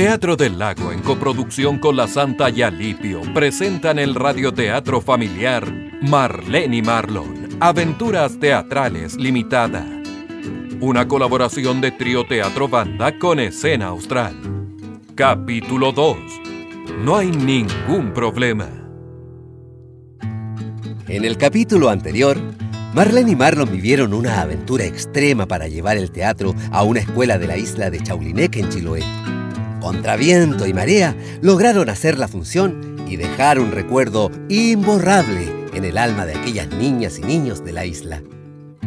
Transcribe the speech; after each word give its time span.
Teatro 0.00 0.34
del 0.34 0.58
Lago, 0.58 0.92
en 0.92 1.02
coproducción 1.02 1.78
con 1.78 1.94
la 1.94 2.08
Santa 2.08 2.48
Yalipio, 2.48 3.20
presentan 3.34 3.98
el 3.98 4.14
radioteatro 4.14 5.02
familiar 5.02 5.70
Marlene 6.00 6.78
y 6.78 6.80
Marlon, 6.80 7.58
Aventuras 7.60 8.40
Teatrales 8.40 9.16
Limitada. 9.16 9.84
Una 10.80 11.06
colaboración 11.06 11.82
de 11.82 11.90
Trío 11.90 12.24
Teatro 12.26 12.66
Banda 12.66 13.18
con 13.18 13.40
Escena 13.40 13.88
Austral. 13.88 14.34
Capítulo 15.14 15.92
2. 15.92 16.16
No 17.04 17.16
hay 17.18 17.30
ningún 17.30 18.14
problema. 18.14 18.70
En 21.08 21.26
el 21.26 21.36
capítulo 21.36 21.90
anterior, 21.90 22.40
Marlene 22.94 23.32
y 23.32 23.36
Marlon 23.36 23.70
vivieron 23.70 24.14
una 24.14 24.40
aventura 24.40 24.86
extrema 24.86 25.44
para 25.44 25.68
llevar 25.68 25.98
el 25.98 26.10
teatro 26.10 26.54
a 26.72 26.84
una 26.84 27.00
escuela 27.00 27.36
de 27.36 27.46
la 27.46 27.58
isla 27.58 27.90
de 27.90 28.02
Chaulinec 28.02 28.56
en 28.56 28.70
Chiloé. 28.70 29.04
Contra 29.80 30.16
viento 30.16 30.66
y 30.66 30.74
marea, 30.74 31.16
lograron 31.40 31.88
hacer 31.88 32.18
la 32.18 32.28
función 32.28 32.96
y 33.08 33.16
dejar 33.16 33.58
un 33.58 33.72
recuerdo 33.72 34.30
imborrable 34.48 35.48
en 35.72 35.84
el 35.84 35.96
alma 35.96 36.26
de 36.26 36.34
aquellas 36.34 36.68
niñas 36.68 37.18
y 37.18 37.22
niños 37.22 37.64
de 37.64 37.72
la 37.72 37.86
isla. 37.86 38.22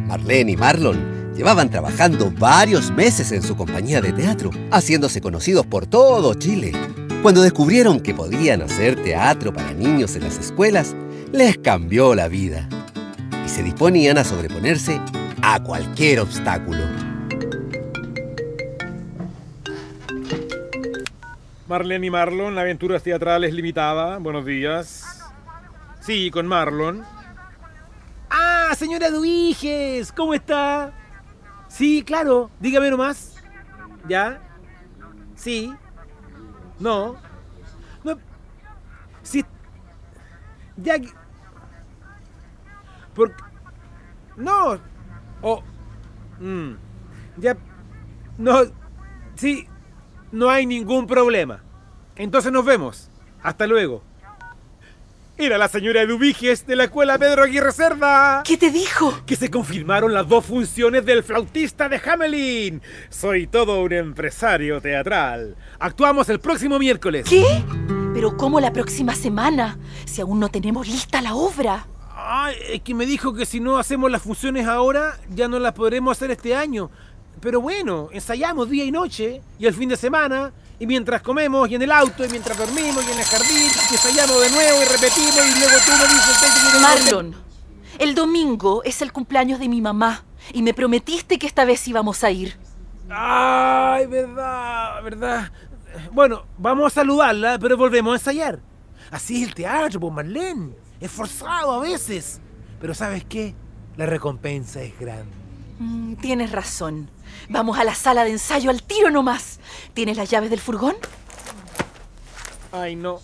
Marlene 0.07 0.51
y 0.51 0.57
Marlon 0.57 1.33
llevaban 1.35 1.71
trabajando 1.71 2.31
varios 2.37 2.91
meses 2.91 3.31
en 3.31 3.41
su 3.41 3.55
compañía 3.55 4.01
de 4.01 4.13
teatro, 4.13 4.51
haciéndose 4.71 5.19
conocidos 5.19 5.65
por 5.65 5.87
todo 5.87 6.35
Chile. 6.35 6.71
Cuando 7.23 7.41
descubrieron 7.41 7.99
que 7.99 8.13
podían 8.13 8.61
hacer 8.61 9.01
teatro 9.01 9.51
para 9.51 9.73
niños 9.73 10.15
en 10.15 10.23
las 10.23 10.37
escuelas, 10.37 10.95
les 11.31 11.57
cambió 11.57 12.13
la 12.13 12.27
vida 12.27 12.69
y 13.45 13.49
se 13.49 13.63
disponían 13.63 14.17
a 14.19 14.23
sobreponerse 14.23 15.01
a 15.41 15.63
cualquier 15.63 16.19
obstáculo. 16.19 17.02
Marlene 21.67 22.07
y 22.07 22.09
Marlon, 22.09 22.57
Aventuras 22.57 23.03
Teatrales 23.03 23.53
Limitada. 23.53 24.17
Buenos 24.17 24.45
días. 24.45 25.23
Sí, 26.01 26.29
con 26.29 26.45
Marlon. 26.45 27.03
Ah, 28.29 28.73
señora 28.75 29.09
Duiges, 29.09 30.11
¿cómo 30.11 30.33
está? 30.33 30.91
Sí, 31.69 32.03
claro, 32.03 32.51
dígame 32.59 32.89
nomás. 32.89 33.41
¿Ya? 34.09 34.41
Sí. 35.35 35.73
No. 36.79 37.15
No. 38.03 38.19
Sí. 39.21 39.45
Ya. 40.75 40.95
Por... 43.15 43.33
No. 44.35 44.79
Oh. 45.41 45.63
Mm. 46.39 46.73
Ya. 47.37 47.55
No. 48.37 48.63
Sí. 49.35 49.67
No 50.33 50.49
hay 50.49 50.65
ningún 50.65 51.05
problema. 51.05 51.61
Entonces 52.15 52.51
nos 52.51 52.65
vemos. 52.65 53.07
Hasta 53.43 53.67
luego. 53.67 54.01
Era 55.37 55.59
la 55.59 55.67
señora 55.67 56.03
Dubiges 56.07 56.65
de 56.65 56.75
la 56.75 56.85
escuela 56.85 57.19
Pedro 57.19 57.43
Aguirre 57.43 57.71
Cerda. 57.71 58.41
¿Qué 58.43 58.57
te 58.57 58.71
dijo? 58.71 59.21
Que 59.27 59.35
se 59.35 59.51
confirmaron 59.51 60.11
las 60.11 60.27
dos 60.27 60.43
funciones 60.43 61.05
del 61.05 61.23
flautista 61.23 61.87
de 61.87 62.01
Hamelin. 62.03 62.81
Soy 63.09 63.45
todo 63.45 63.83
un 63.83 63.93
empresario 63.93 64.81
teatral. 64.81 65.55
Actuamos 65.77 66.27
el 66.29 66.39
próximo 66.39 66.79
miércoles. 66.79 67.27
¿Qué? 67.29 67.63
Pero 68.15 68.35
¿cómo 68.35 68.59
la 68.59 68.73
próxima 68.73 69.13
semana? 69.13 69.77
Si 70.05 70.19
aún 70.19 70.39
no 70.39 70.49
tenemos 70.49 70.87
lista 70.87 71.21
la 71.21 71.35
obra. 71.35 71.85
Ay, 72.15 72.55
es 72.71 72.81
que 72.81 72.95
me 72.95 73.05
dijo 73.05 73.35
que 73.35 73.45
si 73.45 73.59
no 73.59 73.77
hacemos 73.77 74.09
las 74.09 74.23
funciones 74.23 74.65
ahora, 74.65 75.19
ya 75.29 75.47
no 75.47 75.59
las 75.59 75.73
podremos 75.73 76.17
hacer 76.17 76.31
este 76.31 76.55
año. 76.55 76.89
Pero 77.39 77.61
bueno, 77.61 78.09
ensayamos 78.11 78.69
día 78.69 78.85
y 78.85 78.91
noche, 78.91 79.41
y 79.59 79.65
el 79.65 79.73
fin 79.73 79.89
de 79.89 79.97
semana, 79.97 80.53
y 80.79 80.87
mientras 80.87 81.21
comemos, 81.21 81.69
y 81.69 81.75
en 81.75 81.81
el 81.81 81.91
auto, 81.91 82.25
y 82.25 82.29
mientras 82.29 82.57
dormimos, 82.57 83.05
y 83.05 83.11
en 83.11 83.19
el 83.19 83.25
jardín, 83.25 83.69
y 83.89 83.93
ensayamos 83.93 84.41
de 84.41 84.49
nuevo, 84.51 84.81
y 84.81 84.85
repetimos, 84.85 85.47
y 85.47 85.59
luego 85.59 85.75
tú 85.85 85.91
me 85.91 86.13
dices... 86.13 86.39
"Ten 86.41 86.53
que 86.53 86.69
ir 86.69 86.75
al 86.75 86.81
Marlon, 86.81 87.35
el 87.99 88.15
domingo 88.15 88.81
es 88.83 89.01
el 89.01 89.11
cumpleaños 89.11 89.59
de 89.59 89.69
mi 89.69 89.81
mamá 89.81 90.23
y 90.51 90.63
me 90.63 90.73
prometiste 90.73 91.37
que 91.37 91.45
esta 91.45 91.63
vez 91.63 91.87
íbamos 91.87 92.23
a 92.23 92.31
ir. 92.31 92.57
Ay, 93.09 94.07
verdad, 94.07 95.03
verdad. 95.03 95.51
Bueno, 96.11 96.45
vamos 96.57 96.87
a 96.87 96.95
saludarla, 96.95 97.59
pero 97.59 97.77
volvemos 97.77 98.13
a 98.13 98.15
ensayar. 98.15 98.59
Así 99.11 99.43
es 99.43 99.49
el 99.49 99.53
teatro, 99.53 99.99
pues 99.99 100.13
Marlene. 100.13 100.71
Es 100.99 101.11
forzado 101.11 101.73
a 101.73 101.79
veces. 101.79 102.41
Pero 102.81 102.95
¿sabes 102.95 103.25
qué? 103.25 103.53
La 103.95 104.07
recompensa 104.07 104.81
es 104.81 104.97
grande. 104.99 105.42
Mm, 105.79 106.15
tienes 106.15 106.51
razón. 106.51 107.09
Vamos 107.49 107.77
a 107.77 107.83
la 107.83 107.95
sala 107.95 108.23
de 108.23 108.31
ensayo 108.31 108.69
al 108.69 108.83
tiro 108.83 109.09
nomás. 109.09 109.59
¿Tienes 109.93 110.17
las 110.17 110.29
llaves 110.29 110.49
del 110.49 110.59
furgón? 110.59 110.95
Ay, 112.71 112.95
no. 112.95 113.19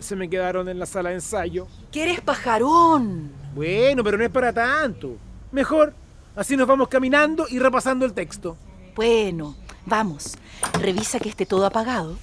Se 0.00 0.14
me 0.16 0.28
quedaron 0.28 0.68
en 0.68 0.78
la 0.78 0.86
sala 0.86 1.10
de 1.10 1.16
ensayo. 1.16 1.66
¿Quieres 1.90 2.20
pajarón? 2.20 3.32
Bueno, 3.54 4.04
pero 4.04 4.18
no 4.18 4.24
es 4.24 4.30
para 4.30 4.52
tanto. 4.52 5.16
Mejor. 5.52 5.94
Así 6.34 6.56
nos 6.56 6.66
vamos 6.66 6.88
caminando 6.88 7.46
y 7.48 7.58
repasando 7.58 8.04
el 8.04 8.12
texto. 8.12 8.56
Bueno, 8.94 9.56
vamos. 9.86 10.36
Revisa 10.80 11.18
que 11.18 11.30
esté 11.30 11.46
todo 11.46 11.64
apagado. 11.64 12.18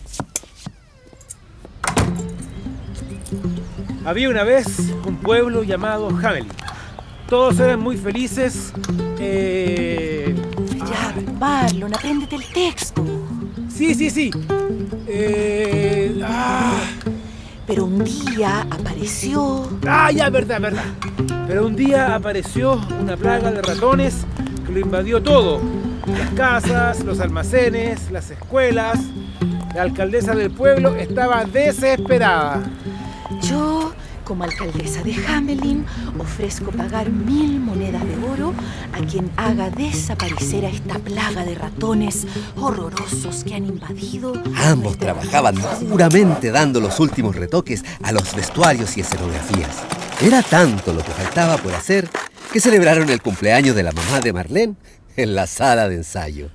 Había 4.05 4.29
una 4.29 4.43
vez 4.43 4.67
un 5.05 5.17
pueblo 5.17 5.63
llamado 5.63 6.09
Hamelin. 6.09 6.47
Todos 7.33 7.59
eran 7.61 7.79
muy 7.79 7.97
felices. 7.97 8.71
Eh... 9.17 10.35
Ya, 10.77 11.15
Marlon, 11.39 11.91
apréndete 11.91 12.35
el 12.35 12.45
texto. 12.45 13.03
Sí, 13.75 13.95
sí, 13.95 14.11
sí. 14.11 14.29
Eh... 15.07 16.21
Ah, 16.23 16.79
Pero 17.65 17.85
un 17.85 18.03
día 18.03 18.67
apareció... 18.69 19.67
ah, 19.87 20.11
ya, 20.11 20.29
verdad, 20.29 20.61
verdad. 20.61 20.83
Pero 21.47 21.65
un 21.65 21.75
día 21.75 22.13
apareció 22.13 22.79
una 23.01 23.17
plaga 23.17 23.49
de 23.49 23.63
ratones 23.63 24.27
que 24.67 24.71
lo 24.71 24.79
invadió 24.81 25.23
todo. 25.23 25.59
Las 26.05 26.29
casas, 26.35 27.03
los 27.03 27.19
almacenes, 27.19 28.11
las 28.11 28.29
escuelas. 28.29 28.99
La 29.73 29.81
alcaldesa 29.81 30.35
del 30.35 30.51
pueblo 30.51 30.95
estaba 30.97 31.45
desesperada. 31.45 32.61
Yo, 33.41 33.91
como 34.23 34.43
alcaldesa 34.43 35.03
de 35.03 35.13
Hamelin, 35.25 35.85
ofrezco 36.19 36.71
pagar 36.71 37.09
mil 37.09 37.59
monedas 37.59 38.03
de 38.05 38.15
oro 38.27 38.53
a 38.93 39.05
quien 39.05 39.31
haga 39.37 39.69
desaparecer 39.69 40.65
a 40.65 40.69
esta 40.69 40.99
plaga 40.99 41.43
de 41.45 41.55
ratones 41.55 42.25
horrorosos 42.55 43.43
que 43.43 43.55
han 43.55 43.65
invadido. 43.65 44.33
Ambos 44.55 44.97
trabajaban 44.97 45.55
duramente 45.81 46.51
dando 46.51 46.79
los 46.79 46.99
últimos 46.99 47.35
retoques 47.35 47.83
a 48.01 48.11
los 48.11 48.35
vestuarios 48.35 48.97
y 48.97 49.01
escenografías. 49.01 49.83
Era 50.21 50.41
tanto 50.41 50.93
lo 50.93 51.03
que 51.03 51.11
faltaba 51.11 51.57
por 51.57 51.73
hacer 51.73 52.09
que 52.51 52.59
celebraron 52.59 53.09
el 53.09 53.21
cumpleaños 53.21 53.75
de 53.75 53.83
la 53.83 53.91
mamá 53.91 54.19
de 54.19 54.33
Marlene 54.33 54.75
en 55.15 55.35
la 55.35 55.47
sala 55.47 55.89
de 55.89 55.95
ensayo. 55.95 56.49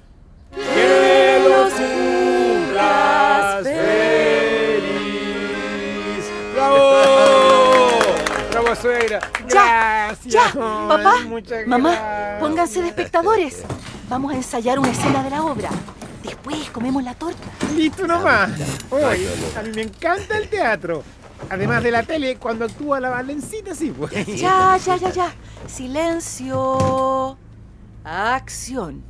Ya, 8.74 9.20
Gracias. 9.48 10.24
ya, 10.26 10.52
papá, 10.52 11.14
muchas 11.26 11.66
mamá, 11.66 11.90
gracias. 11.92 12.40
pónganse 12.40 12.82
de 12.82 12.88
espectadores. 12.88 13.62
Vamos 14.08 14.32
a 14.32 14.36
ensayar 14.36 14.78
una 14.78 14.90
escena 14.90 15.22
de 15.22 15.30
la 15.30 15.42
obra. 15.42 15.70
Después 16.22 16.68
comemos 16.70 17.02
la 17.02 17.14
torta. 17.14 17.46
Listo 17.74 18.06
nomás. 18.06 18.50
Oye, 18.90 19.28
a 19.58 19.62
mí 19.62 19.70
me 19.74 19.82
encanta 19.82 20.36
el 20.36 20.48
teatro. 20.48 21.02
Además 21.50 21.82
de 21.82 21.90
la 21.92 22.02
tele, 22.02 22.36
cuando 22.36 22.64
actúa 22.66 23.00
la 23.00 23.08
Valencita, 23.10 23.74
sí, 23.74 23.90
pues. 23.96 24.12
Ya, 24.38 24.76
ya, 24.84 24.96
ya, 24.96 25.10
ya. 25.10 25.32
Silencio. 25.66 27.38
Acción. 28.04 29.02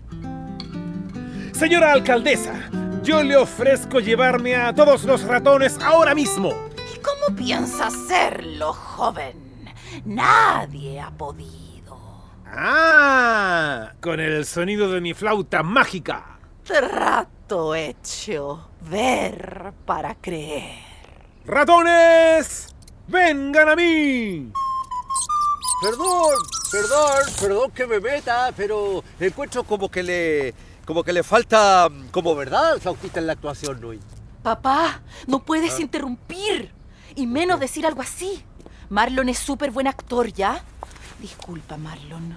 Señora 1.53 1.93
alcaldesa, 1.93 2.55
yo 3.03 3.23
le 3.25 3.37
ofrezco 3.37 3.99
llevarme 3.99 4.55
a 4.55 4.73
todos 4.73 5.03
los 5.05 5.23
ratones 5.25 5.77
ahora 5.83 6.15
mismo. 6.15 6.51
¿Y 6.95 6.99
cómo 6.99 7.35
piensa 7.37 7.89
hacerlo, 7.89 8.73
joven? 8.73 9.48
Nadie 10.05 11.01
ha 11.01 11.11
podido. 11.11 11.99
Ah, 12.47 13.93
con 14.01 14.21
el 14.21 14.45
sonido 14.47 14.91
de 14.91 15.01
mi 15.01 15.15
flauta 15.15 15.63
mágica. 15.63 16.39
Trato 16.65 17.75
hecho. 17.75 18.71
Ver 18.81 19.73
para 19.85 20.15
creer. 20.15 20.89
¡Ratones! 21.45 22.75
¡Vengan 23.07 23.71
a 23.71 23.77
mí! 23.77 24.53
Perdón, 25.81 26.35
perdón, 26.73 27.35
perdón 27.41 27.71
que 27.71 27.87
me 27.87 28.01
meta, 28.01 28.53
pero 28.57 29.03
encuentro 29.21 29.63
como 29.63 29.89
que 29.89 30.03
le 30.03 30.55
como 30.85 31.05
que 31.05 31.13
le 31.13 31.23
falta 31.23 31.89
mm, 31.89 32.09
como 32.09 32.35
verdad 32.35 32.73
al 32.73 32.81
flautista 32.81 33.21
en 33.21 33.27
la 33.27 33.35
actuación 33.35 33.83
hoy. 33.85 34.01
Papá, 34.43 35.03
no 35.27 35.45
puedes 35.45 35.79
interrumpir. 35.81 36.73
Y 37.15 37.27
menos 37.27 37.61
decir 37.61 37.87
algo 37.87 38.01
así. 38.03 38.45
Marlon 38.91 39.29
es 39.29 39.39
súper 39.39 39.71
buen 39.71 39.87
actor, 39.87 40.33
¿ya? 40.33 40.63
Disculpa, 41.21 41.77
Marlon. 41.77 42.37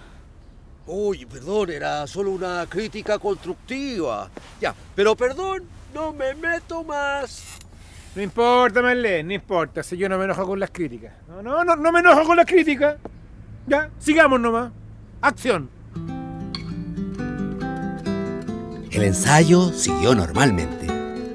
Uy, 0.85 1.25
perdón, 1.25 1.69
era 1.69 2.05
solo 2.07 2.31
una 2.31 2.65
crítica 2.67 3.17
constructiva. 3.19 4.29
Ya, 4.59 4.75
pero 4.93 5.15
perdón, 5.15 5.63
no 5.93 6.11
me 6.11 6.33
meto 6.35 6.83
más. 6.83 7.43
No 8.15 8.21
importa, 8.21 8.81
Marlene, 8.81 9.23
no 9.23 9.33
importa, 9.33 9.81
si 9.81 9.95
yo 9.95 10.09
no 10.09 10.17
me 10.17 10.25
enojo 10.25 10.45
con 10.45 10.59
las 10.59 10.71
críticas. 10.71 11.13
No, 11.29 11.41
no, 11.41 11.63
no, 11.63 11.77
no 11.77 11.91
me 11.91 12.01
enojo 12.01 12.25
con 12.25 12.35
las 12.35 12.45
críticas. 12.45 12.97
Ya, 13.65 13.89
sigamos 13.99 14.41
nomás. 14.41 14.71
Acción. 15.21 15.69
El 18.91 19.03
ensayo 19.03 19.71
siguió 19.71 20.13
normalmente. 20.13 20.87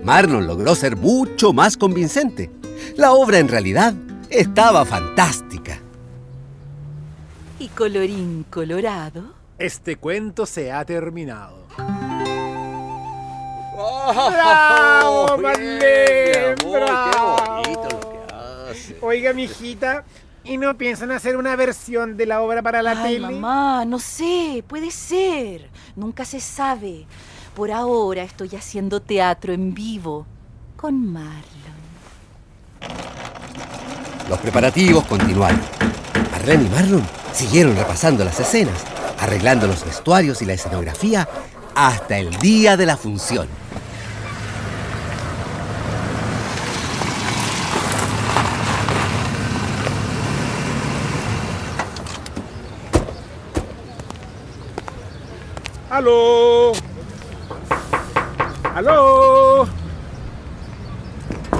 Marlon 0.05 0.47
logró 0.47 0.75
ser 0.75 0.97
mucho 0.97 1.55
más 1.55 1.79
convincente. 1.79 2.51
La 2.97 3.13
obra 3.13 3.39
en 3.39 3.49
realidad 3.49 3.95
estaba 4.31 4.85
fantástica. 4.85 5.79
Y 7.59 7.69
colorín 7.69 8.45
colorado. 8.51 9.35
Este 9.59 9.97
cuento 9.97 10.45
se 10.47 10.71
ha 10.73 10.85
terminado. 10.85 11.67
¡Bravo, 13.77 14.31
¡Bravo, 14.31 15.39
Marlene! 15.43 15.79
¡Qué 15.81 16.57
¡Bravo! 16.65 17.37
bonito 17.63 17.89
lo 17.91 18.01
que 18.01 18.35
hace! 18.71 18.99
Oiga, 19.03 19.33
mijita, 19.33 20.05
¿y 20.45 20.57
no 20.59 20.77
piensan 20.77 21.11
hacer 21.11 21.37
una 21.37 21.57
versión 21.57 22.17
de 22.17 22.27
la 22.27 22.43
obra 22.43 22.63
para 22.63 22.83
la 22.83 22.93
Ay, 22.93 23.15
tele? 23.17 23.31
mamá, 23.33 23.85
no 23.85 23.99
sé, 23.99 24.63
puede 24.67 24.91
ser. 24.91 25.69
Nunca 25.95 26.25
se 26.25 26.41
sabe. 26.41 27.07
Por 27.55 27.71
ahora 27.71 28.23
estoy 28.23 28.51
haciendo 28.55 29.01
teatro 29.01 29.53
en 29.53 29.73
vivo 29.75 30.27
con 30.77 31.11
Marlon. 31.13 31.47
Los 34.29 34.41
preparativos 34.41 35.07
continuaron. 35.07 35.61
Marlene 36.33 36.65
y 36.65 36.69
Marlon 36.69 37.07
siguieron 37.33 37.77
repasando 37.77 38.25
las 38.25 38.41
escenas, 38.41 38.85
arreglando 39.21 39.67
los 39.69 39.85
vestuarios 39.85 40.43
y 40.43 40.47
la 40.47 40.55
escenografía 40.55 41.29
hasta 41.75 42.19
el 42.19 42.31
día 42.39 42.77
de 42.77 42.87
la 42.87 42.97
función. 42.97 43.47
¡Aló! 55.89 56.73
¡Aló! 58.75 59.69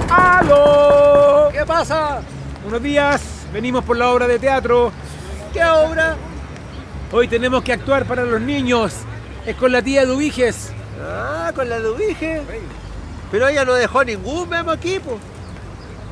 ¡Aló! 0.09 1.49
¿Qué 1.51 1.65
pasa? 1.65 2.21
Buenos 2.67 2.83
días, 2.83 3.21
venimos 3.53 3.85
por 3.85 3.95
la 3.95 4.09
obra 4.09 4.27
de 4.27 4.39
teatro. 4.39 4.91
¿Qué 5.53 5.63
obra? 5.63 6.17
Hoy 7.13 7.29
tenemos 7.29 7.63
que 7.63 7.71
actuar 7.71 8.03
para 8.03 8.25
los 8.25 8.41
niños. 8.41 8.93
Es 9.45 9.55
con 9.55 9.71
la 9.71 9.81
tía 9.81 10.05
Dubiges. 10.05 10.73
Ah, 11.01 11.53
con 11.55 11.69
la 11.69 11.79
Dubige. 11.79 12.41
Pero 13.31 13.47
ella 13.47 13.63
no 13.63 13.73
dejó 13.73 14.03
ningún 14.03 14.49
memo 14.49 14.73
equipo. 14.73 15.17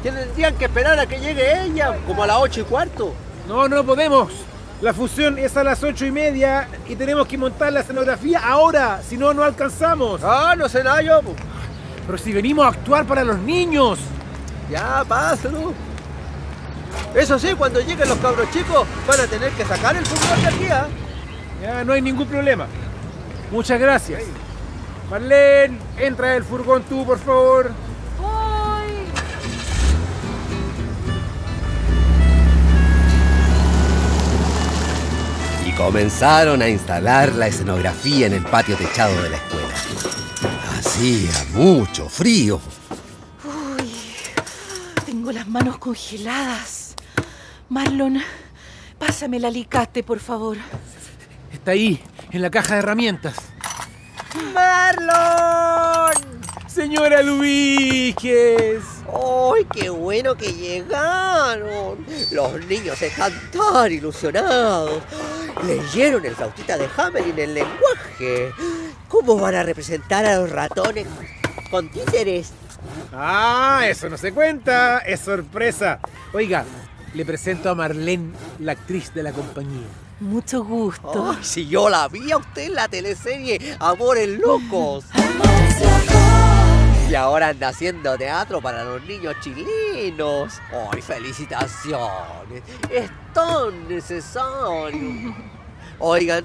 Tendrían 0.02 0.56
que 0.56 0.64
esperar 0.64 0.98
a 0.98 1.06
que 1.06 1.20
llegue 1.20 1.62
ella, 1.66 1.98
como 2.08 2.24
a 2.24 2.28
las 2.28 2.38
ocho 2.40 2.62
y 2.62 2.64
cuarto. 2.64 3.14
No, 3.50 3.68
no 3.68 3.84
podemos. 3.84 4.32
La 4.80 4.94
función 4.94 5.38
es 5.38 5.58
a 5.58 5.64
las 5.66 5.84
ocho 5.84 6.06
y 6.06 6.12
media 6.12 6.70
y 6.88 6.96
tenemos 6.96 7.28
que 7.28 7.38
montar 7.38 7.74
la 7.74 7.82
escenografía 7.82 8.40
ahora, 8.40 9.02
si 9.06 9.18
no, 9.18 9.34
no 9.34 9.44
alcanzamos. 9.44 10.22
Ah, 10.24 10.56
no 10.58 10.68
nada 10.70 11.02
yo. 11.02 11.20
Pero 12.06 12.18
si 12.18 12.32
venimos 12.32 12.66
a 12.66 12.70
actuar 12.70 13.06
para 13.06 13.26
los 13.26 13.40
niños. 13.40 14.00
Ya, 14.72 15.04
pásalo. 15.06 15.74
Eso 17.16 17.40
sí, 17.40 17.54
cuando 17.58 17.80
lleguen 17.80 18.10
los 18.10 18.18
cabros 18.18 18.52
chicos, 18.52 18.86
van 19.08 19.22
a 19.22 19.28
tener 19.28 19.50
que 19.54 19.64
sacar 19.64 19.96
el 19.96 20.06
fútbol 20.06 20.42
de 20.42 20.48
aquí, 20.48 20.66
¿ah? 20.66 20.88
Ya, 21.62 21.84
no 21.86 21.94
hay 21.94 22.02
ningún 22.02 22.28
problema. 22.28 22.68
Muchas 23.52 23.80
gracias. 23.80 24.22
Marlene, 25.10 25.80
entra 25.98 26.36
el 26.36 26.44
furgón 26.44 26.84
tú, 26.84 27.06
por 27.06 27.18
favor. 27.18 27.72
¡Ay! 28.22 29.06
Y 35.66 35.72
comenzaron 35.72 36.62
a 36.62 36.68
instalar 36.68 37.34
la 37.34 37.48
escenografía 37.48 38.28
en 38.28 38.34
el 38.34 38.44
patio 38.44 38.76
techado 38.76 39.22
de 39.24 39.30
la 39.30 39.38
escuela. 39.38 39.74
Hacía 40.78 41.32
mucho 41.54 42.10
frío. 42.10 42.60
Uy, 43.46 43.94
tengo 45.06 45.32
las 45.32 45.48
manos 45.48 45.78
congeladas. 45.78 46.85
Marlon, 47.70 48.22
pásame 49.00 49.38
el 49.38 49.46
alicate, 49.46 50.04
por 50.04 50.20
favor. 50.20 50.58
Está 51.52 51.72
ahí, 51.72 52.02
en 52.32 52.42
la 52.42 52.52
caja 52.52 52.76
de 52.76 52.80
herramientas. 52.80 53.36
¡Marlon! 54.54 56.36
Señora 56.68 57.24
Dubiges. 57.24 58.84
¡Ay, 59.08 59.66
qué 59.72 59.90
bueno 59.90 60.36
que 60.36 60.52
llegaron! 60.54 62.06
Los 62.32 62.66
niños 62.66 63.02
están 63.02 63.34
tan 63.52 63.92
ilusionados. 63.92 65.02
Leyeron 65.66 66.26
el 66.26 66.36
flautita 66.36 66.78
de 66.78 66.90
Hamelin 66.98 67.40
en 67.40 67.54
lenguaje. 67.54 68.52
¿Cómo 69.08 69.38
van 69.38 69.56
a 69.56 69.64
representar 69.64 70.26
a 70.26 70.38
los 70.38 70.52
ratones 70.52 71.08
con 71.72 71.90
títeres? 71.90 72.52
Ah, 73.14 73.84
eso 73.88 74.10
no 74.10 74.18
se 74.18 74.34
cuenta. 74.34 75.00
Es 75.00 75.22
sorpresa. 75.22 76.00
Oiga, 76.34 76.66
le 77.16 77.26
presento 77.26 77.70
a 77.70 77.76
Marlene, 77.76 78.34
la 78.60 78.74
actriz 78.74 79.14
de 79.14 79.24
la 79.24 79.32
compañía. 79.32 79.88
Mucho 80.20 80.66
gusto. 80.66 81.32
Ay, 81.32 81.44
si 81.44 81.66
yo 81.66 81.90
la 81.90 82.10
vi 82.10 82.30
a 82.32 82.38
usted 82.38 82.64
en 82.64 82.76
la 82.76 82.90
teleserie 82.90 83.78
Amores 83.80 84.38
Locos. 84.38 85.06
Y 87.10 87.16
ahora 87.16 87.50
anda 87.50 87.70
haciendo 87.70 88.18
teatro 88.18 88.62
para 88.62 88.84
los 88.84 89.02
niños 89.06 89.36
chilenos. 89.40 90.60
¡Ay, 90.92 91.02
felicitaciones! 91.02 92.64
Es 92.90 93.10
tan 93.34 93.88
necesario. 93.88 95.34
Oigan, 96.00 96.44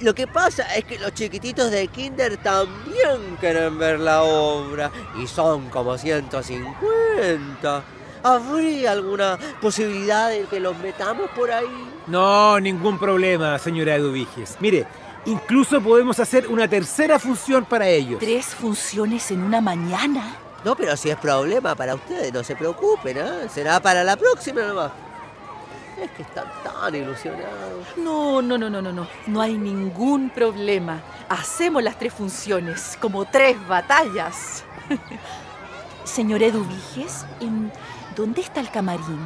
lo 0.00 0.12
que 0.12 0.26
pasa 0.26 0.74
es 0.74 0.84
que 0.84 0.98
los 0.98 1.14
chiquititos 1.14 1.70
de 1.70 1.86
Kinder 1.86 2.36
también 2.38 3.36
quieren 3.38 3.78
ver 3.78 4.00
la 4.00 4.24
obra. 4.24 4.90
Y 5.22 5.28
son 5.28 5.70
como 5.70 5.96
150. 5.96 7.84
¿Habría 8.24 8.92
alguna 8.92 9.38
posibilidad 9.60 10.30
de 10.30 10.44
que 10.44 10.58
los 10.58 10.74
metamos 10.78 11.28
por 11.36 11.52
ahí? 11.52 11.90
No, 12.06 12.58
ningún 12.58 12.98
problema, 12.98 13.58
señora 13.58 13.98
Dubiges. 13.98 14.56
Mire, 14.60 14.86
incluso 15.26 15.78
podemos 15.82 16.18
hacer 16.18 16.48
una 16.48 16.66
tercera 16.66 17.18
función 17.18 17.66
para 17.66 17.86
ellos. 17.86 18.18
Tres 18.20 18.46
funciones 18.46 19.30
en 19.30 19.42
una 19.42 19.60
mañana. 19.60 20.36
No, 20.64 20.74
pero 20.74 20.96
si 20.96 21.10
es 21.10 21.18
problema 21.18 21.74
para 21.74 21.94
ustedes, 21.94 22.32
no 22.32 22.42
se 22.42 22.56
preocupen, 22.56 23.18
¿eh? 23.18 23.48
Será 23.52 23.78
para 23.78 24.02
la 24.02 24.16
próxima 24.16 24.62
nomás. 24.62 24.92
Es 26.00 26.10
que 26.12 26.22
están 26.22 26.46
tan 26.64 26.94
ilusionados. 26.94 27.86
No, 27.98 28.40
no, 28.40 28.56
no, 28.56 28.70
no, 28.70 28.80
no, 28.80 28.90
no. 28.90 29.06
No 29.26 29.40
hay 29.42 29.58
ningún 29.58 30.30
problema. 30.30 31.02
Hacemos 31.28 31.82
las 31.82 31.98
tres 31.98 32.14
funciones, 32.14 32.96
como 32.98 33.26
tres 33.26 33.56
batallas. 33.68 34.64
Señor 36.04 36.42
Eduviges, 36.42 37.26
¿en 37.40 37.70
dónde 38.14 38.40
está 38.40 38.60
el 38.60 38.70
camarín? 38.70 39.20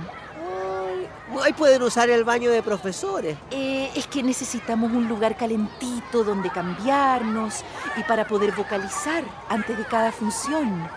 Ay, 0.90 1.09
ahí 1.42 1.52
pueden 1.52 1.83
usar 1.83 2.09
el 2.11 2.25
baño 2.25 2.50
de 2.50 2.62
profesores. 2.62 3.37
Eh, 3.50 3.90
es 3.95 4.07
que 4.07 4.23
necesitamos 4.23 4.90
un 4.92 5.09
lugar 5.09 5.37
calentito 5.37 6.25
donde 6.25 6.50
cambiarnos 6.50 7.64
y 7.97 8.02
para 8.04 8.26
poder 8.26 8.52
vocalizar 8.52 9.23
antes 9.49 9.76
de 9.76 9.85
cada 9.85 10.12
función. 10.12 10.88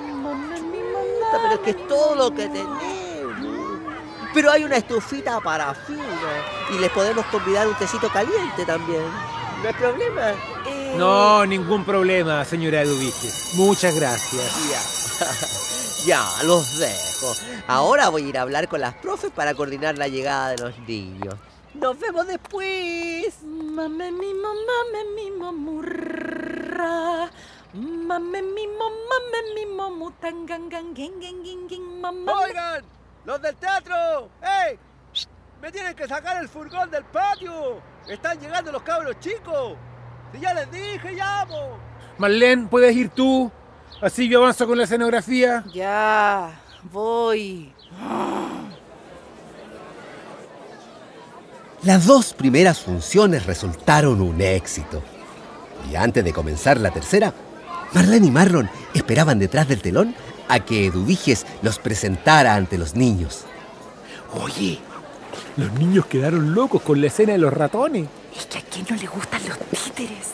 Mamá, 0.00 0.54
mi 0.56 0.78
mamá, 0.78 1.38
Pero 1.42 1.54
es 1.54 1.60
que 1.60 1.70
es 1.70 1.88
todo 1.88 2.14
lo 2.14 2.30
que 2.34 2.48
tenemos. 2.48 2.82
Pero 4.32 4.50
hay 4.52 4.62
una 4.64 4.76
estufita 4.76 5.40
para 5.40 5.74
fino 5.74 6.02
y 6.72 6.78
les 6.78 6.90
podemos 6.90 7.26
convidar 7.26 7.66
un 7.66 7.74
tecito 7.74 8.08
caliente 8.10 8.64
también. 8.64 9.02
No 9.62 9.68
hay 9.68 9.74
problema. 9.74 10.30
Eh, 10.66 10.94
No, 10.96 11.44
ningún 11.46 11.84
problema, 11.84 12.44
señora 12.44 12.84
Dubiges. 12.84 13.50
Muchas 13.54 13.94
gracias. 13.94 15.56
Ya. 16.06 16.24
los 16.44 16.78
dejo. 16.78 17.34
Ahora 17.66 18.08
voy 18.08 18.24
a 18.24 18.28
ir 18.28 18.38
a 18.38 18.42
hablar 18.42 18.68
con 18.68 18.80
las 18.80 18.94
profes 18.94 19.30
para 19.30 19.54
coordinar 19.54 19.98
la 19.98 20.08
llegada 20.08 20.50
de 20.50 20.58
los 20.58 20.78
niños. 20.80 21.34
Nos 21.74 21.98
vemos 21.98 22.26
después. 22.26 23.42
Mame 23.44 24.10
mi 24.10 24.34
mamá, 24.34 25.04
mi 25.14 25.30
mamurra. 25.30 27.30
Mame 27.72 28.42
mi 28.42 28.66
mamá, 28.66 29.16
mi 29.54 29.66
mamu 29.66 30.10
tangangan 30.20 30.94
gen 30.94 31.20
gen 31.20 31.44
gen 31.44 31.68
gen 31.68 32.00
mamá. 32.00 32.32
Oigan, 32.32 32.84
los 33.24 33.40
del 33.40 33.54
teatro. 33.56 34.28
¡Ey! 34.42 34.78
Me 35.62 35.70
tienen 35.70 35.94
que 35.94 36.08
sacar 36.08 36.42
el 36.42 36.48
furgón 36.48 36.90
del 36.90 37.04
patio. 37.04 37.80
Están 38.08 38.40
llegando 38.40 38.72
los 38.72 38.82
cabros 38.82 39.14
chicos. 39.20 39.76
Si 40.32 40.40
ya 40.40 40.54
les 40.54 40.70
dije, 40.72 41.12
llamo. 41.12 41.78
Marlene, 42.18 42.66
¿puedes 42.66 42.96
ir 42.96 43.10
tú? 43.10 43.52
Así 44.00 44.28
yo 44.28 44.38
avanzo 44.38 44.66
con 44.66 44.78
la 44.78 44.84
escenografía. 44.84 45.62
Ya, 45.74 46.58
voy. 46.90 47.70
Las 51.82 52.06
dos 52.06 52.32
primeras 52.32 52.80
funciones 52.80 53.44
resultaron 53.46 54.20
un 54.20 54.40
éxito. 54.40 55.02
Y 55.90 55.96
antes 55.96 56.24
de 56.24 56.32
comenzar 56.32 56.78
la 56.78 56.90
tercera, 56.90 57.34
Marlene 57.92 58.26
y 58.26 58.30
Marlon 58.30 58.70
esperaban 58.94 59.38
detrás 59.38 59.68
del 59.68 59.82
telón 59.82 60.14
a 60.48 60.60
que 60.60 60.86
Eduviges 60.86 61.46
los 61.62 61.78
presentara 61.78 62.54
ante 62.54 62.78
los 62.78 62.94
niños. 62.94 63.44
Oye, 64.32 64.78
los 65.56 65.72
niños 65.72 66.06
quedaron 66.06 66.54
locos 66.54 66.82
con 66.82 67.00
la 67.00 67.08
escena 67.08 67.32
de 67.32 67.38
los 67.38 67.52
ratones. 67.52 68.08
Es 68.36 68.46
que 68.46 68.58
a 68.58 68.62
quién 68.62 68.86
no 68.88 68.96
le 68.96 69.06
gustan 69.06 69.40
los 69.48 69.58
títeres. 69.58 70.28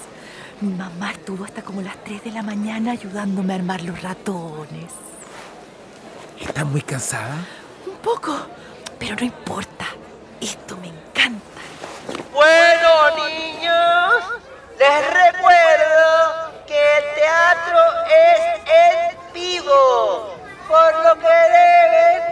Mi 0.60 0.72
mamá 0.72 1.10
estuvo 1.12 1.44
hasta 1.44 1.60
como 1.62 1.82
las 1.82 2.02
3 2.04 2.24
de 2.24 2.30
la 2.30 2.42
mañana 2.42 2.92
ayudándome 2.92 3.52
a 3.52 3.56
armar 3.56 3.82
los 3.82 4.00
ratones. 4.00 4.90
¿Estás 6.40 6.64
muy 6.64 6.80
cansada? 6.80 7.46
Un 7.86 7.96
poco, 7.96 8.34
pero 8.98 9.16
no 9.16 9.24
importa. 9.24 9.84
Esto 10.40 10.78
me 10.78 10.88
encanta. 10.88 11.60
Bueno, 12.32 13.16
niños, 13.16 14.14
les 14.78 15.06
recuerdo 15.12 16.52
que 16.66 16.96
el 16.98 17.04
teatro 17.16 17.78
es 18.08 18.40
en 18.66 19.32
vivo, 19.34 20.34
por 20.68 21.04
lo 21.04 21.14
que 21.20 21.28
deben 21.28 22.22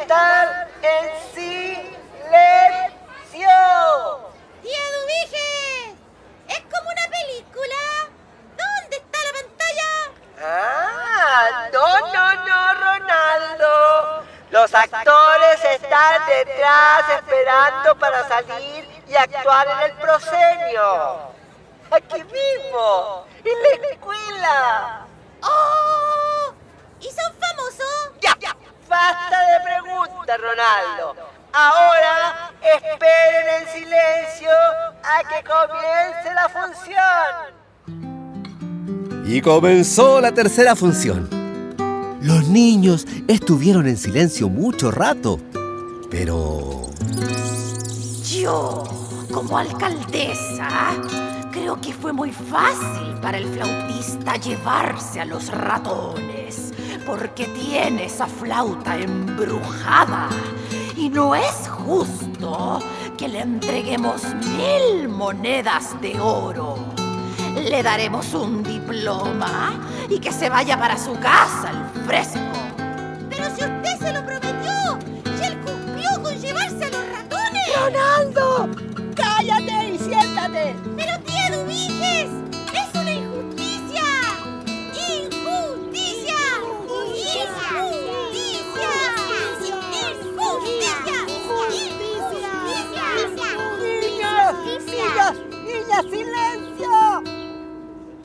estar 0.00 0.68
en 0.82 1.04
silencio. 1.34 1.64
¡Tía 4.62 4.84
Dubige! 4.94 5.94
¡Es 6.48 6.60
como 6.60 6.88
una 6.90 7.06
película! 7.10 7.82
¿Dónde 8.56 8.96
está 8.96 9.18
la 9.24 9.32
pantalla? 9.40 9.90
Ah, 10.42 11.68
no, 11.72 11.86
no, 12.12 12.24
no, 12.44 12.58
Ronaldo. 12.74 13.72
Los 14.50 14.72
actores 14.74 15.64
están 15.64 16.26
detrás 16.26 17.08
esperando 17.16 17.96
para 17.98 18.28
salir 18.28 18.86
y 19.08 19.14
actuar 19.16 19.66
en 19.66 19.80
el 19.90 19.92
proscenio. 19.96 21.32
Aquí 21.90 22.22
mismo, 22.22 23.26
en 23.44 23.62
la 23.62 23.88
escuela. 23.90 25.06
¡Oh! 25.42 26.52
¿Y 27.00 27.10
son 27.10 27.34
famosos? 27.40 28.12
Ya, 28.20 28.36
ya, 28.38 28.56
basta 28.88 29.38
de 29.44 29.60
preguntas, 29.60 30.33
Ronaldo. 30.44 31.16
Ahora 31.54 32.52
esperen 32.60 33.46
en 33.60 33.66
silencio 33.72 34.50
a 35.02 35.22
que 35.28 35.42
comience 35.42 36.34
la 36.34 36.48
función. 36.50 37.64
Y 39.26 39.40
comenzó 39.40 40.20
la 40.20 40.32
tercera 40.32 40.76
función. 40.76 41.30
Los 42.20 42.48
niños 42.48 43.06
estuvieron 43.26 43.86
en 43.86 43.96
silencio 43.96 44.50
mucho 44.50 44.90
rato, 44.90 45.40
pero... 46.10 46.90
Yo, 48.22 48.84
como 49.32 49.56
alcaldesa, 49.56 50.68
creo 51.52 51.80
que 51.80 51.94
fue 51.94 52.12
muy 52.12 52.32
fácil 52.32 53.14
para 53.22 53.38
el 53.38 53.46
flautista 53.46 54.36
llevarse 54.36 55.20
a 55.20 55.24
los 55.24 55.48
ratones, 55.48 56.73
porque 57.06 57.46
tiene 57.46 58.06
esa 58.06 58.26
flauta 58.26 58.96
embrujada. 58.96 60.28
Y 60.96 61.08
no 61.08 61.34
es 61.34 61.68
justo 61.68 62.78
que 63.16 63.28
le 63.28 63.40
entreguemos 63.40 64.22
mil 64.56 65.08
monedas 65.08 66.00
de 66.00 66.18
oro. 66.20 66.76
Le 67.54 67.82
daremos 67.82 68.34
un 68.34 68.62
diploma 68.62 69.72
y 70.08 70.18
que 70.18 70.32
se 70.32 70.48
vaya 70.48 70.78
para 70.78 70.98
su 70.98 71.12
casa 71.14 71.70
al 71.70 72.04
fresco. 72.06 72.38
Pero 73.30 73.44
si 73.56 73.64
usted 73.64 73.98
se 73.98 74.12
lo 74.12 74.24
prometió, 74.24 74.98
si 75.36 75.44
él 75.44 75.58
cumplió 75.60 76.22
con 76.22 76.34
llevarse 76.34 76.84
a 76.84 76.90
los 76.90 77.06
ratones. 77.12 77.62
¡Ronaldo! 77.76 78.73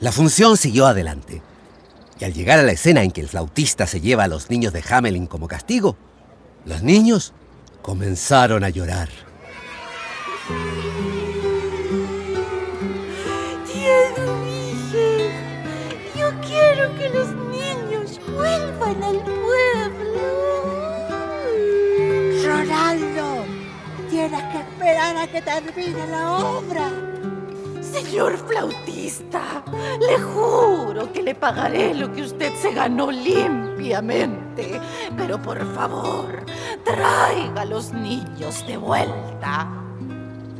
La 0.00 0.12
función 0.12 0.56
siguió 0.56 0.86
adelante. 0.86 1.42
Y 2.18 2.24
al 2.24 2.32
llegar 2.32 2.58
a 2.58 2.62
la 2.62 2.72
escena 2.72 3.02
en 3.02 3.10
que 3.10 3.20
el 3.20 3.28
flautista 3.28 3.86
se 3.86 4.00
lleva 4.00 4.24
a 4.24 4.28
los 4.28 4.48
niños 4.48 4.72
de 4.72 4.82
Hamelin 4.88 5.26
como 5.26 5.46
castigo, 5.46 5.96
los 6.64 6.82
niños 6.82 7.34
comenzaron 7.82 8.64
a 8.64 8.70
llorar. 8.70 9.10
Tía 13.66 14.08
Eduviges, 14.16 15.32
yo 16.16 16.30
quiero 16.40 16.96
que 16.96 17.08
los 17.10 17.28
niños 17.50 18.20
vuelvan 18.34 19.02
al 19.02 19.22
pueblo. 19.22 20.20
Ronaldo, 22.46 23.44
tienes 24.08 24.42
que 24.44 24.58
esperar 24.58 25.16
a 25.16 25.26
que 25.26 25.42
termine 25.42 26.06
la 26.06 26.38
obra. 26.38 27.19
Señor 28.02 28.36
flautista, 28.38 29.62
le 30.00 30.18
juro 30.18 31.12
que 31.12 31.22
le 31.22 31.34
pagaré 31.34 31.94
lo 31.94 32.10
que 32.12 32.22
usted 32.22 32.52
se 32.54 32.72
ganó 32.72 33.10
limpiamente. 33.10 34.80
Pero 35.16 35.40
por 35.40 35.58
favor, 35.74 36.44
traiga 36.84 37.62
a 37.62 37.64
los 37.64 37.92
niños 37.92 38.66
de 38.66 38.76
vuelta. 38.76 39.68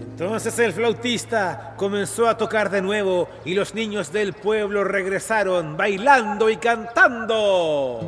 Entonces 0.01 0.59
el 0.59 0.75
flautista 0.75 1.75
comenzó 1.77 2.29
a 2.29 2.37
tocar 2.37 2.69
de 2.71 2.83
nuevo 2.83 3.29
y 3.45 3.55
los 3.55 3.75
niños 3.75 4.13
del 4.13 4.35
pueblo 4.35 4.85
regresaron 4.85 5.79
bailando 5.79 6.51
y 6.51 6.59
cantando. 6.59 8.01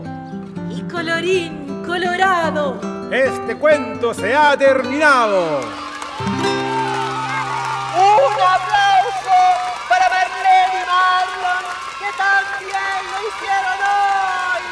Y 0.71 0.83
colorín 0.83 1.83
colorado, 1.87 2.79
Este 3.11 3.57
cuento 3.57 4.13
se 4.13 4.35
ha 4.35 4.57
terminado. 4.59 5.61
Un 7.95 8.33
aplauso 8.33 9.37
para 9.89 10.09
Marlene 10.09 10.81
y 10.81 10.85
Marlon, 10.87 11.65
que 11.99 12.11
también 12.17 13.01
lo 13.13 13.19
hicieron 13.29 13.79
hoy. 13.83 14.65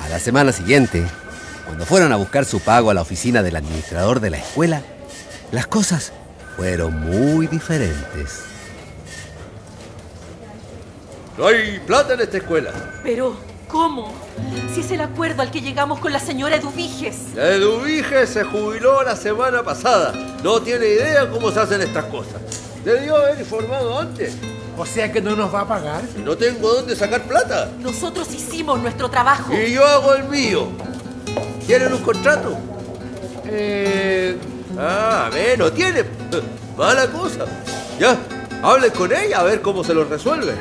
A 0.00 0.08
la 0.08 0.15
semana 0.26 0.50
siguiente, 0.50 1.06
cuando 1.66 1.86
fueron 1.86 2.12
a 2.12 2.16
buscar 2.16 2.44
su 2.44 2.58
pago 2.58 2.90
a 2.90 2.94
la 2.94 3.00
oficina 3.00 3.44
del 3.44 3.54
administrador 3.54 4.18
de 4.18 4.30
la 4.30 4.38
escuela, 4.38 4.82
las 5.52 5.68
cosas 5.68 6.12
fueron 6.56 6.98
muy 6.98 7.46
diferentes. 7.46 8.40
No 11.38 11.46
hay 11.46 11.78
plata 11.86 12.14
en 12.14 12.22
esta 12.22 12.38
escuela. 12.38 12.72
pero 13.04 13.36
¿cómo? 13.68 14.12
Si 14.74 14.80
es 14.80 14.90
el 14.90 15.02
acuerdo 15.02 15.42
al 15.42 15.52
que 15.52 15.60
llegamos 15.60 16.00
con 16.00 16.12
la 16.12 16.18
señora 16.18 16.56
Eduviges. 16.56 17.36
La 17.36 17.50
Eduvige 17.50 18.26
se 18.26 18.42
jubiló 18.42 19.04
la 19.04 19.14
semana 19.14 19.62
pasada. 19.62 20.12
No 20.42 20.60
tiene 20.60 20.86
idea 20.86 21.30
cómo 21.30 21.52
se 21.52 21.60
hacen 21.60 21.82
estas 21.82 22.06
cosas. 22.06 22.42
Debió 22.84 23.14
haber 23.14 23.38
informado 23.38 23.96
antes. 23.96 24.34
O 24.78 24.84
sea 24.84 25.10
que 25.10 25.20
no 25.22 25.34
nos 25.34 25.54
va 25.54 25.60
a 25.62 25.68
pagar. 25.68 26.02
No 26.24 26.36
tengo 26.36 26.72
dónde 26.72 26.94
sacar 26.96 27.22
plata. 27.22 27.70
Nosotros 27.80 28.32
hicimos 28.34 28.80
nuestro 28.80 29.08
trabajo. 29.10 29.52
Y 29.54 29.72
yo 29.72 29.84
hago 29.84 30.14
el 30.14 30.24
mío. 30.24 30.68
¿Quieren 31.66 31.92
un 31.92 32.02
contrato? 32.02 32.56
Eh, 33.46 34.36
Ah, 34.78 35.30
ve, 35.32 35.56
no 35.56 35.72
tiene. 35.72 36.04
Mala 36.76 37.06
cosa. 37.10 37.46
Ya, 37.98 38.18
hablen 38.62 38.90
con 38.90 39.10
ella 39.10 39.40
a 39.40 39.42
ver 39.44 39.62
cómo 39.62 39.82
se 39.82 39.94
lo 39.94 40.04
resuelve. 40.04 40.52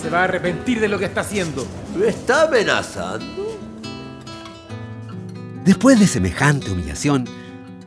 se 0.00 0.08
va 0.08 0.20
a 0.20 0.24
arrepentir 0.24 0.80
de 0.80 0.88
lo 0.88 0.98
que 0.98 1.04
está 1.06 1.20
haciendo. 1.20 1.66
¿Me 1.94 2.08
está 2.08 2.44
amenazando? 2.44 3.58
Después 5.64 6.00
de 6.00 6.06
semejante 6.06 6.70
humillación, 6.70 7.26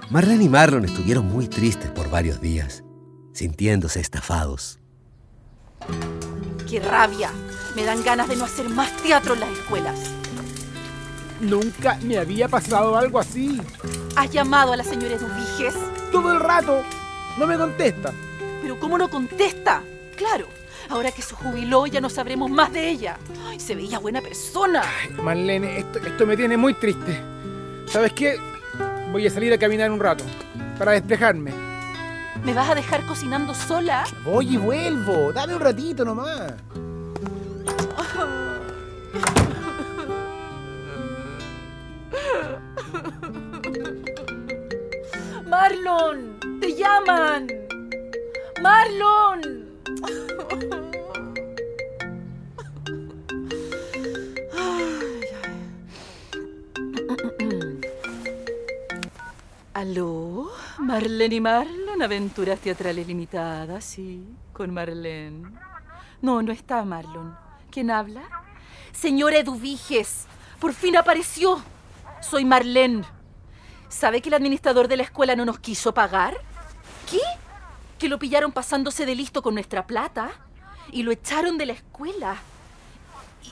Marlene 0.10 0.44
y 0.44 0.50
Marlon 0.50 0.86
estuvieron 0.86 1.26
muy 1.26 1.48
tristes 1.48 1.90
por 1.90 2.10
varios 2.12 2.42
días, 2.42 2.84
sintiéndose 3.34 4.02
estafados. 4.02 4.81
¡Qué 6.70 6.80
rabia! 6.80 7.32
Me 7.76 7.84
dan 7.84 8.04
ganas 8.04 8.28
de 8.28 8.36
no 8.36 8.46
hacer 8.46 8.70
más 8.70 8.92
teatro 8.98 9.34
en 9.34 9.40
las 9.42 9.50
escuelas. 9.50 10.12
Nunca 11.40 11.98
me 12.04 12.18
había 12.18 12.48
pasado 12.48 12.96
algo 12.96 13.20
así. 13.20 13.60
¿Has 14.16 14.30
llamado 14.30 14.74
a 14.74 14.78
la 14.78 14.84
señora 14.84 15.16
Eduviges? 15.16 15.76
Todo 16.12 16.34
el 16.34 16.40
rato. 16.40 16.84
No 17.38 17.48
me 17.48 17.58
contesta. 17.58 18.14
¿Pero 18.62 18.80
cómo 18.80 18.98
no 18.98 19.10
contesta? 19.10 19.82
Claro, 20.16 20.48
ahora 20.90 21.12
que 21.12 21.22
se 21.22 21.34
jubiló 21.34 21.88
ya 21.88 22.00
no 22.00 22.10
sabremos 22.10 22.52
más 22.52 22.72
de 22.72 22.90
ella. 22.90 23.18
Ay, 23.48 23.60
se 23.60 23.74
veía 23.74 24.00
buena 24.00 24.22
persona. 24.22 24.84
Marlene, 25.22 25.80
esto, 25.80 26.00
esto 26.00 26.28
me 26.28 26.38
tiene 26.38 26.58
muy 26.58 26.74
triste. 26.76 27.20
¿Sabes 27.88 28.14
qué? 28.14 28.36
Voy 29.12 29.26
a 29.26 29.32
salir 29.32 29.52
a 29.52 29.58
caminar 29.58 29.90
un 29.92 30.00
rato 30.00 30.24
para 30.78 30.92
despejarme. 30.92 31.71
¿Me 32.44 32.54
vas 32.56 32.72
a 32.72 32.76
dejar 32.76 33.06
cocinando 33.06 33.54
sola? 33.54 34.04
Voy 34.24 34.56
y 34.56 34.58
vuelvo. 34.58 35.32
Dame 35.32 35.54
un 35.56 35.62
ratito 35.62 36.04
nomás. 36.04 36.54
Marlon, 45.48 46.40
te 46.60 46.76
llaman. 46.76 47.48
Marlon. 48.62 49.42
¿Aló? 59.74 60.50
Marlene 60.80 61.36
y 61.36 61.40
Aventuras 62.01 62.60
teatrales 62.60 63.05
limitadas, 63.05 63.86
sí, 63.86 64.25
con 64.53 64.74
Marlene. 64.74 65.51
No, 66.20 66.41
no 66.41 66.51
está 66.51 66.84
Marlon. 66.84 67.38
¿Quién 67.70 67.91
habla? 67.91 68.24
Señora 68.91 69.38
Eduviges, 69.38 70.25
por 70.60 70.74
fin 70.74 70.98
apareció. 70.98 71.62
Soy 72.20 72.43
Marlene. 72.43 73.03
¿Sabe 73.88 74.20
que 74.22 74.29
el 74.29 74.34
administrador 74.34 74.88
de 74.88 74.98
la 74.98 75.03
escuela 75.03 75.36
no 75.36 75.46
nos 75.46 75.60
quiso 75.60 75.93
pagar? 75.93 76.36
¿Qué? 77.10 77.20
¿Que 78.00 78.10
lo 78.10 78.17
pillaron 78.17 78.51
pasándose 78.51 79.05
de 79.05 79.13
listo 79.13 79.43
con 79.43 79.53
nuestra 79.53 79.86
plata? 79.86 80.31
¿Y 80.91 81.03
lo 81.03 81.12
echaron 81.12 81.60
de 81.60 81.67
la 81.67 81.74
escuela? 81.74 82.38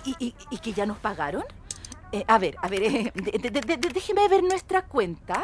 ¿Y, 0.05 0.57
que 0.57 0.73
ya 0.73 0.87
nos 0.87 0.97
pagaron? 0.97 1.43
Eh, 2.11 2.25
a 2.27 2.39
ver, 2.39 2.55
a 2.63 2.67
ver, 2.67 2.81
eh, 2.83 3.13
déjeme 3.93 4.27
ver 4.27 4.41
nuestra 4.41 4.85
cuenta. 4.85 5.43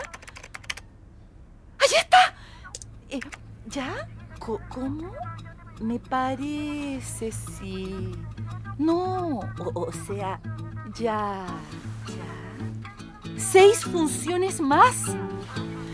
¡Ahí 1.77 1.95
está! 1.99 2.35
Eh, 3.15 3.19
¿Ya? 3.69 4.07
¿Cómo? 4.39 5.11
Me 5.79 5.99
parece, 5.99 7.31
sí. 7.31 8.11
No, 8.77 9.39
o, 9.39 9.71
o 9.73 9.91
sea, 10.05 10.41
ya, 10.99 11.45
ya. 12.07 13.37
¿Seis 13.37 13.85
funciones 13.85 14.59
más? 14.59 15.15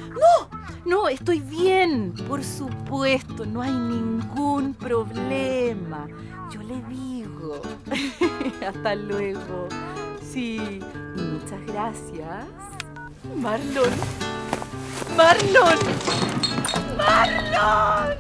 No, 0.10 0.50
no, 0.84 1.08
estoy 1.08 1.42
bien. 1.42 2.12
Por 2.28 2.44
supuesto, 2.44 3.46
no 3.46 3.62
hay 3.62 3.72
ningún 3.72 4.74
problema. 4.74 6.08
Yo 6.50 6.64
le 6.64 6.82
digo. 6.86 7.62
Hasta 8.68 8.96
luego. 8.96 9.68
Sí, 10.24 10.80
muchas 11.16 11.64
gracias. 11.68 12.48
Marlon. 13.36 13.92
Marlon. 15.16 16.81
Marlon. 16.98 18.16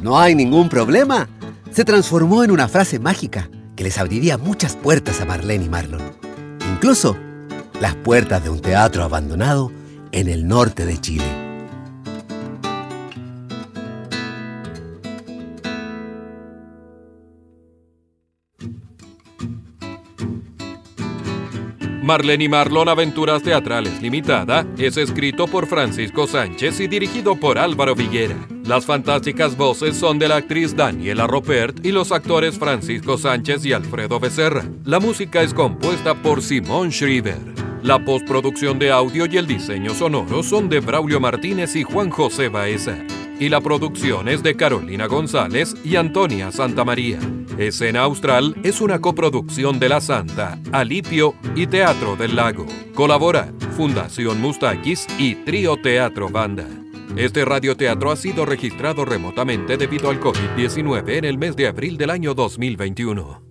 ¿No 0.00 0.18
hay 0.18 0.34
ningún 0.34 0.68
problema? 0.68 1.28
Se 1.70 1.84
transformó 1.84 2.44
en 2.44 2.50
una 2.50 2.68
frase 2.68 2.98
mágica 2.98 3.50
que 3.76 3.84
les 3.84 3.98
abriría 3.98 4.38
muchas 4.38 4.76
puertas 4.76 5.20
a 5.20 5.24
Marlene 5.24 5.64
y 5.64 5.68
Marlon. 5.68 6.02
Incluso 6.72 7.16
las 7.80 7.94
puertas 7.94 8.42
de 8.42 8.50
un 8.50 8.60
teatro 8.60 9.04
abandonado 9.04 9.72
en 10.12 10.28
el 10.28 10.46
norte 10.48 10.86
de 10.86 11.00
Chile. 11.00 11.47
Marlene 22.08 22.44
y 22.44 22.48
Marlon 22.48 22.88
Aventuras 22.88 23.42
Teatrales 23.42 24.00
Limitada 24.00 24.66
es 24.78 24.96
escrito 24.96 25.46
por 25.46 25.66
Francisco 25.66 26.26
Sánchez 26.26 26.80
y 26.80 26.88
dirigido 26.88 27.36
por 27.36 27.58
Álvaro 27.58 27.94
Viguera. 27.94 28.34
Las 28.64 28.86
fantásticas 28.86 29.58
voces 29.58 29.94
son 29.94 30.18
de 30.18 30.26
la 30.26 30.36
actriz 30.36 30.74
Daniela 30.74 31.26
Ropert 31.26 31.84
y 31.84 31.92
los 31.92 32.10
actores 32.10 32.58
Francisco 32.58 33.18
Sánchez 33.18 33.66
y 33.66 33.74
Alfredo 33.74 34.18
Becerra. 34.18 34.64
La 34.86 35.00
música 35.00 35.42
es 35.42 35.52
compuesta 35.52 36.14
por 36.14 36.40
Simón 36.40 36.92
Schreiber. 36.92 37.36
La 37.82 38.02
postproducción 38.02 38.78
de 38.78 38.90
audio 38.90 39.26
y 39.26 39.36
el 39.36 39.46
diseño 39.46 39.92
sonoro 39.92 40.42
son 40.42 40.70
de 40.70 40.80
Braulio 40.80 41.20
Martínez 41.20 41.76
y 41.76 41.82
Juan 41.82 42.08
José 42.08 42.48
Baeza. 42.48 42.96
Y 43.40 43.48
la 43.48 43.60
producción 43.60 44.28
es 44.28 44.42
de 44.42 44.56
Carolina 44.56 45.06
González 45.06 45.74
y 45.84 45.94
Antonia 45.94 46.50
Santamaría. 46.50 47.20
Escena 47.56 48.02
Austral 48.02 48.56
es 48.64 48.80
una 48.80 49.00
coproducción 49.00 49.78
de 49.78 49.88
La 49.88 50.00
Santa, 50.00 50.58
Alipio 50.72 51.34
y 51.54 51.66
Teatro 51.66 52.16
del 52.16 52.34
Lago. 52.34 52.66
Colabora 52.94 53.52
Fundación 53.76 54.40
Mustakis 54.40 55.06
y 55.18 55.36
Trío 55.36 55.76
Teatro 55.76 56.28
Banda. 56.28 56.66
Este 57.16 57.44
radioteatro 57.44 58.10
ha 58.10 58.16
sido 58.16 58.44
registrado 58.44 59.04
remotamente 59.04 59.76
debido 59.76 60.10
al 60.10 60.20
COVID-19 60.20 61.18
en 61.18 61.24
el 61.24 61.38
mes 61.38 61.54
de 61.54 61.68
abril 61.68 61.96
del 61.96 62.10
año 62.10 62.34
2021. 62.34 63.47